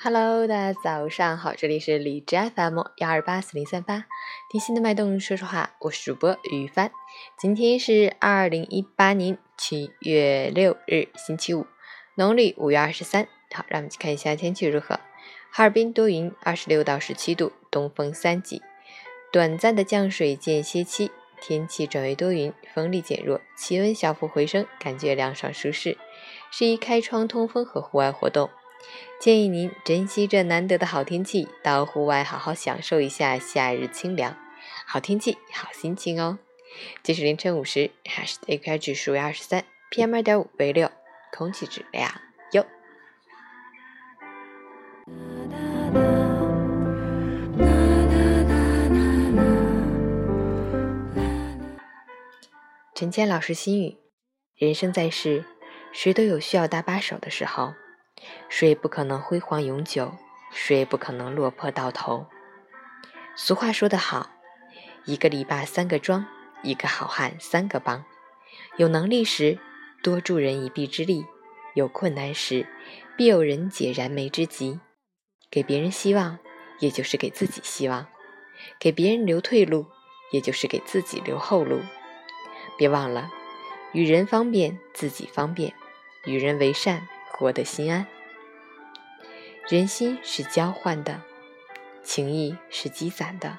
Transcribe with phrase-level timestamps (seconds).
[0.00, 4.04] Hello，大家早上好，这里是荔枝 FM 幺二八四零三八，
[4.48, 6.92] 听心的脉动说说话，我是主播于帆。
[7.36, 11.66] 今天是二零一八年七月六日，星期五，
[12.14, 13.26] 农历五月二十三。
[13.52, 15.00] 好，让我们去看一下天气如何。
[15.50, 18.62] 哈尔滨多云，二十六到十七度，东风三级，
[19.32, 25.98] 短暂的降水间歇期，天气转为多云，风力减弱，气温小幅回升，感觉凉爽舒适，
[26.52, 28.48] 适宜开窗通风和户外活动。
[29.20, 34.36] 建议您珍惜这难得的好天气，到户外好好享受一下夏日清凉。
[34.86, 36.38] 好天气，好心情哦。
[37.02, 40.90] 截止凌晨五时，哈市的 AQI 指数为二十三，PM 二点五为六，
[41.32, 42.20] 空气质量
[42.52, 42.64] 优。
[52.94, 53.96] 陈谦老师心语：
[54.56, 55.44] 人生在世，
[55.92, 57.74] 谁都有需要搭把手的时候。
[58.48, 60.12] 谁也不可能辉煌永久？
[60.50, 62.26] 谁也不可能落魄到头？
[63.36, 64.30] 俗话说得好，
[65.04, 66.26] 一个篱笆三个桩，
[66.62, 68.04] 一个好汉三个帮。
[68.76, 69.58] 有能力时，
[70.02, 71.24] 多助人一臂之力；
[71.74, 72.66] 有困难时，
[73.16, 74.80] 必有人解燃眉之急。
[75.50, 76.38] 给别人希望，
[76.78, 78.06] 也就是给自己希望；
[78.78, 79.86] 给别人留退路，
[80.32, 81.80] 也就是给自己留后路。
[82.78, 83.30] 别忘了，
[83.92, 85.72] 与人方便，自己方便；
[86.24, 87.06] 与人为善。
[87.38, 88.08] 活得心安，
[89.68, 91.22] 人心是交换的，
[92.02, 93.58] 情谊是积攒的，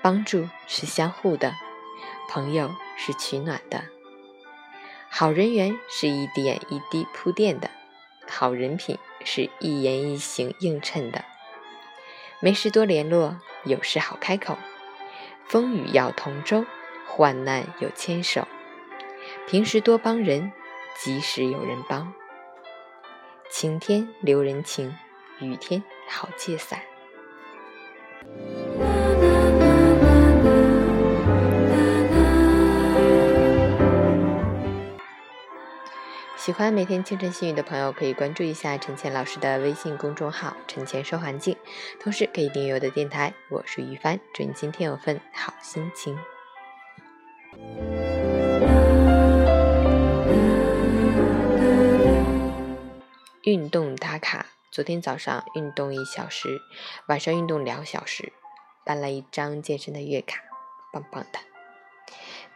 [0.00, 1.52] 帮助是相互的，
[2.28, 3.82] 朋友是取暖的，
[5.08, 7.68] 好人缘是一点一滴铺垫的，
[8.28, 11.24] 好人品是一言一行映衬的。
[12.38, 14.56] 没事多联络，有事好开口，
[15.44, 16.64] 风雨要同舟，
[17.08, 18.46] 患难有牵手。
[19.48, 20.52] 平时多帮人，
[20.96, 22.14] 及时有人帮。
[23.60, 24.96] 晴天留人情，
[25.38, 26.80] 雨天好借伞。
[36.38, 41.54] 喜欢每天清晨心语的朋友，可以关注一下陈倩老师的微信公众号“陈倩说环境”，
[42.00, 43.34] 同时可以订阅我的电台。
[43.50, 46.18] 我是于帆，祝你今天有份好心情。
[53.44, 56.60] 运动打卡，昨天早上运动一小时，
[57.08, 58.34] 晚上运动两小时，
[58.84, 60.42] 办了一张健身的月卡，
[60.92, 61.38] 棒棒的。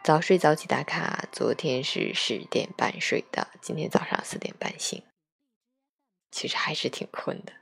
[0.03, 5.03] 早睡早起打卡，昨天是十点半睡的，今天早上四点半醒，
[6.31, 7.55] 其实还是挺困的。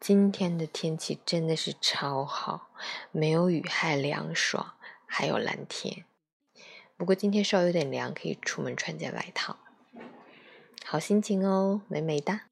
[0.00, 2.70] 今天的天气真的是超好，
[3.12, 6.06] 没有雨，还凉爽，还有蓝天。
[6.96, 9.58] 不过今天稍微有点凉，可以出门穿件外套。
[10.88, 12.42] 好心情哦，美美哒。